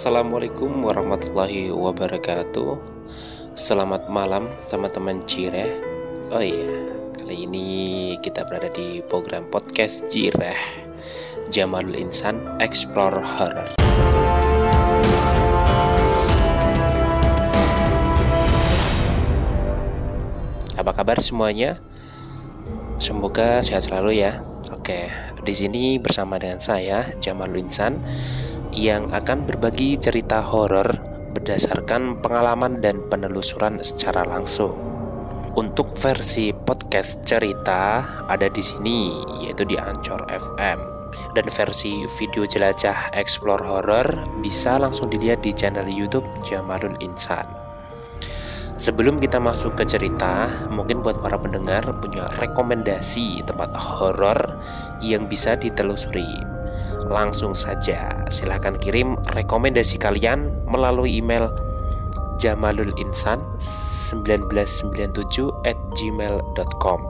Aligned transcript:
Assalamualaikum 0.00 0.80
warahmatullahi 0.80 1.68
wabarakatuh 1.68 2.72
Selamat 3.52 4.08
malam 4.08 4.48
teman-teman 4.72 5.20
Jireh 5.28 5.76
Oh 6.32 6.40
iya, 6.40 6.88
kali 7.20 7.44
ini 7.44 7.68
kita 8.24 8.48
berada 8.48 8.72
di 8.72 9.04
program 9.04 9.44
podcast 9.52 10.08
Jireh 10.08 10.56
Jamalul 11.52 12.00
Insan 12.00 12.40
Explore 12.64 13.20
Horror 13.20 13.76
Apa 20.80 20.92
kabar 20.96 21.20
semuanya? 21.20 21.76
Semoga 22.96 23.60
sehat 23.60 23.84
selalu 23.84 24.24
ya. 24.24 24.40
Oke, 24.72 25.12
di 25.44 25.52
sini 25.52 26.00
bersama 26.00 26.40
dengan 26.40 26.56
saya 26.56 27.04
Jamalul 27.20 27.68
Insan 27.68 28.00
yang 28.70 29.10
akan 29.10 29.46
berbagi 29.46 29.98
cerita 29.98 30.42
horor 30.42 30.86
berdasarkan 31.34 32.18
pengalaman 32.22 32.82
dan 32.82 33.02
penelusuran 33.06 33.82
secara 33.82 34.26
langsung. 34.26 34.74
Untuk 35.50 35.98
versi 35.98 36.54
podcast 36.54 37.26
cerita 37.26 38.06
ada 38.30 38.46
di 38.46 38.62
sini 38.62 39.10
yaitu 39.42 39.66
di 39.66 39.74
Ancor 39.74 40.30
FM 40.30 40.78
dan 41.34 41.46
versi 41.50 42.06
video 42.18 42.46
jelajah 42.46 43.10
explore 43.18 43.62
horror 43.66 44.06
bisa 44.38 44.78
langsung 44.78 45.10
dilihat 45.10 45.42
di 45.42 45.50
channel 45.50 45.90
YouTube 45.90 46.26
Jamalul 46.46 46.94
Insan. 47.02 47.46
Sebelum 48.80 49.20
kita 49.20 49.36
masuk 49.36 49.76
ke 49.76 49.84
cerita, 49.84 50.48
mungkin 50.72 51.04
buat 51.04 51.20
para 51.20 51.36
pendengar 51.36 51.84
punya 52.00 52.32
rekomendasi 52.40 53.44
tempat 53.44 53.76
horor 53.76 54.56
yang 55.04 55.28
bisa 55.28 55.52
ditelusuri 55.52 56.49
langsung 57.08 57.56
saja 57.56 58.12
silahkan 58.28 58.76
kirim 58.78 59.16
rekomendasi 59.34 59.98
kalian 59.98 60.52
melalui 60.68 61.18
email 61.18 61.50
jamalulinsan 62.40 63.40
1997 63.60 65.68
at 65.68 65.76
gmail.com 65.96 67.00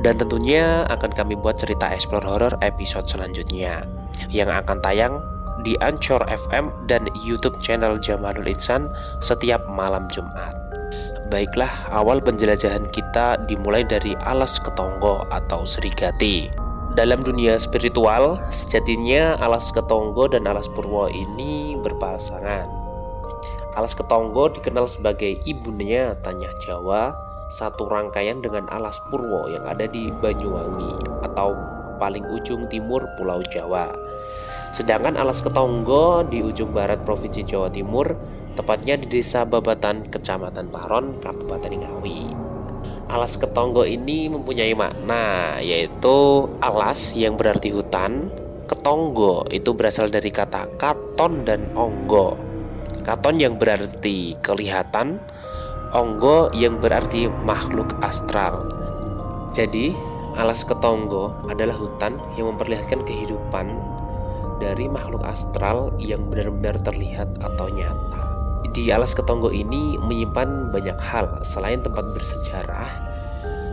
dan 0.00 0.14
tentunya 0.16 0.88
akan 0.88 1.12
kami 1.12 1.36
buat 1.36 1.60
cerita 1.60 1.92
explore 1.92 2.24
horror 2.24 2.54
episode 2.64 3.06
selanjutnya 3.06 3.84
yang 4.32 4.48
akan 4.48 4.80
tayang 4.80 5.20
di 5.62 5.76
Anchor 5.84 6.24
FM 6.24 6.72
dan 6.88 7.04
YouTube 7.20 7.60
channel 7.60 8.00
Jamalul 8.00 8.48
Insan 8.48 8.88
setiap 9.20 9.60
malam 9.68 10.08
Jumat. 10.08 10.56
Baiklah, 11.30 11.70
awal 11.94 12.18
penjelajahan 12.18 12.90
kita 12.90 13.38
dimulai 13.46 13.86
dari 13.86 14.18
Alas 14.26 14.58
Ketonggo 14.58 15.22
atau 15.30 15.62
Serigati. 15.62 16.59
Dalam 16.90 17.22
dunia 17.22 17.54
spiritual, 17.54 18.42
sejatinya 18.50 19.38
Alas 19.38 19.70
Ketonggo 19.70 20.26
dan 20.26 20.42
Alas 20.50 20.66
Purwo 20.66 21.06
ini 21.06 21.78
berpasangan. 21.78 22.66
Alas 23.78 23.94
Ketonggo 23.94 24.50
dikenal 24.50 24.90
sebagai 24.90 25.38
ibunya 25.46 26.18
Tanya 26.18 26.50
Jawa, 26.66 27.14
satu 27.54 27.86
rangkaian 27.86 28.42
dengan 28.42 28.66
Alas 28.74 28.98
Purwo 29.06 29.46
yang 29.46 29.70
ada 29.70 29.86
di 29.86 30.10
Banyuwangi 30.10 31.22
atau 31.30 31.54
paling 32.02 32.26
ujung 32.34 32.66
timur 32.66 33.06
Pulau 33.14 33.38
Jawa. 33.54 33.94
Sedangkan 34.74 35.14
Alas 35.14 35.38
Ketonggo 35.46 36.26
di 36.26 36.42
ujung 36.42 36.74
barat 36.74 37.06
Provinsi 37.06 37.46
Jawa 37.46 37.70
Timur, 37.70 38.18
tepatnya 38.58 38.98
di 38.98 39.06
Desa 39.06 39.46
Babatan, 39.46 40.10
Kecamatan 40.10 40.66
Paron, 40.74 41.22
Kabupaten 41.22 41.86
Ngawi. 41.86 42.49
Alas 43.08 43.38
Ketonggo 43.40 43.88
ini 43.88 44.28
mempunyai 44.28 44.74
makna 44.76 45.56
yaitu 45.62 46.50
alas 46.60 47.16
yang 47.16 47.38
berarti 47.38 47.72
hutan, 47.72 48.28
ketonggo 48.70 49.50
itu 49.50 49.74
berasal 49.74 50.06
dari 50.06 50.30
kata 50.30 50.78
katon 50.78 51.42
dan 51.42 51.66
onggo. 51.74 52.38
Katon 53.02 53.42
yang 53.42 53.58
berarti 53.58 54.38
kelihatan, 54.38 55.18
onggo 55.90 56.54
yang 56.54 56.78
berarti 56.78 57.26
makhluk 57.42 57.90
astral. 58.06 58.62
Jadi, 59.50 59.90
alas 60.38 60.62
ketonggo 60.62 61.34
adalah 61.50 61.74
hutan 61.74 62.14
yang 62.38 62.54
memperlihatkan 62.54 63.02
kehidupan 63.02 63.74
dari 64.62 64.86
makhluk 64.86 65.26
astral 65.26 65.90
yang 65.98 66.30
benar-benar 66.30 66.78
terlihat 66.86 67.26
atau 67.42 67.66
nyata. 67.66 68.29
Di 68.70 68.86
Alas 68.94 69.18
Ketonggo 69.18 69.50
ini 69.50 69.98
menyimpan 69.98 70.70
banyak 70.70 70.94
hal 71.02 71.42
selain 71.42 71.82
tempat 71.82 72.14
bersejarah. 72.14 72.86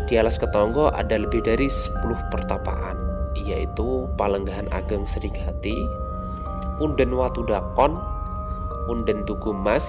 Di 0.10 0.18
Alas 0.18 0.42
Ketonggo 0.42 0.90
ada 0.90 1.22
lebih 1.22 1.46
dari 1.46 1.70
10 1.70 2.02
pertapaan, 2.34 2.98
yaitu 3.38 4.10
Palenggahan 4.18 4.66
Ageng 4.74 5.06
Serigati, 5.06 5.86
Punden 6.82 7.14
Watu 7.14 7.46
Dakon, 7.46 7.94
Punden 8.90 9.22
Tugu 9.30 9.54
Mas, 9.54 9.86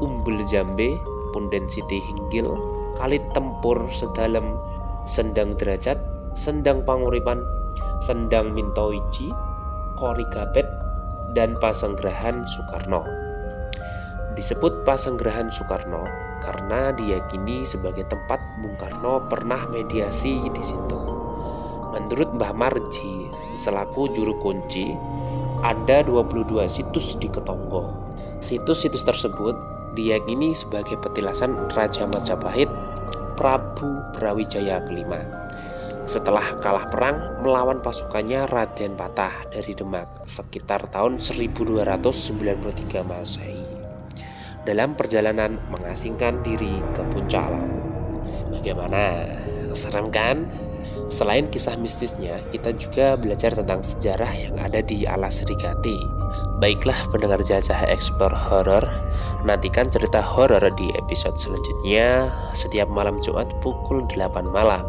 Umbul 0.00 0.40
Jambe, 0.48 0.96
Punden 1.36 1.68
Siti 1.68 2.00
Hinggil, 2.00 2.48
Kali 2.96 3.20
Tempur 3.36 3.84
Sedalam, 3.92 4.56
Sendang 5.04 5.52
Derajat, 5.60 6.00
Sendang 6.32 6.88
Panguripan, 6.88 7.44
Sendang 8.00 8.56
Mintoici, 8.56 9.28
Kori 10.00 10.24
Gapet, 10.32 10.64
dan 11.36 11.52
Pasanggrahan 11.60 12.48
Soekarno 12.48 13.31
disebut 14.32 14.84
Pasanggrahan 14.84 15.52
Soekarno 15.52 16.04
karena 16.42 16.90
diyakini 16.90 17.62
sebagai 17.62 18.02
tempat 18.10 18.42
Bung 18.58 18.74
Karno 18.74 19.22
pernah 19.30 19.70
mediasi 19.70 20.42
di 20.50 20.62
situ. 20.62 21.00
Menurut 21.92 22.34
Mbah 22.34 22.52
Marji, 22.56 23.28
selaku 23.62 24.10
juru 24.10 24.34
kunci, 24.42 24.90
ada 25.62 26.02
22 26.02 26.66
situs 26.66 27.14
di 27.20 27.30
Ketonggo. 27.30 27.94
Situs-situs 28.42 29.06
tersebut 29.06 29.54
diyakini 29.94 30.50
sebagai 30.50 30.98
petilasan 30.98 31.70
Raja 31.70 32.08
Majapahit 32.08 32.66
Prabu 33.38 33.92
Brawijaya 34.16 34.82
kelima. 34.88 35.22
Setelah 36.02 36.58
kalah 36.58 36.90
perang 36.90 37.38
melawan 37.46 37.78
pasukannya 37.78 38.50
Raden 38.50 38.98
Patah 38.98 39.46
dari 39.54 39.70
Demak 39.70 40.26
sekitar 40.26 40.90
tahun 40.90 41.22
1293 41.22 43.06
Masehi 43.06 43.71
dalam 44.62 44.94
perjalanan 44.94 45.58
mengasingkan 45.70 46.42
diri 46.46 46.78
ke 46.94 47.02
puncak 47.10 47.42
alam. 47.50 47.66
Bagaimana? 48.54 49.26
Serem 49.72 50.12
kan? 50.12 50.46
Selain 51.12 51.48
kisah 51.48 51.76
mistisnya, 51.76 52.40
kita 52.52 52.72
juga 52.76 53.20
belajar 53.20 53.52
tentang 53.52 53.84
sejarah 53.84 54.32
yang 54.32 54.56
ada 54.56 54.80
di 54.80 55.04
Alas 55.04 55.44
Serigati. 55.44 55.96
Baiklah 56.56 56.96
pendengar 57.12 57.44
jajah 57.44 57.84
Explore 57.92 58.32
Horror, 58.32 58.84
nantikan 59.44 59.92
cerita 59.92 60.24
horor 60.24 60.64
di 60.72 60.88
episode 60.96 61.36
selanjutnya 61.36 62.32
setiap 62.56 62.88
malam 62.88 63.20
Jumat 63.20 63.52
pukul 63.60 64.08
8 64.08 64.48
malam 64.48 64.84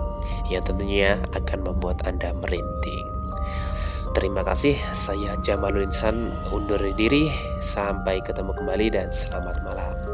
yang 0.48 0.64
tentunya 0.64 1.20
akan 1.36 1.60
membuat 1.68 2.00
Anda 2.08 2.32
merinding. 2.32 3.08
Terima 4.14 4.46
kasih, 4.46 4.78
saya 4.94 5.34
Jamalul 5.42 5.90
Insan 5.90 6.38
undur 6.54 6.78
diri. 6.94 7.34
Sampai 7.66 8.22
ketemu 8.22 8.54
kembali 8.54 8.94
dan 8.94 9.10
selamat 9.10 9.66
malam. 9.66 10.13